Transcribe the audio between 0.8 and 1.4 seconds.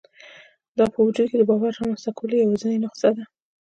په وجود کې